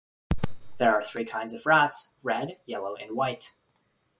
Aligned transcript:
There 0.79 0.95
are 0.95 1.03
three 1.03 1.25
kinds 1.25 1.53
of 1.53 1.67
rats: 1.67 2.09
red, 2.23 2.57
yellow, 2.65 2.95
and 2.95 3.15
white. 3.15 3.53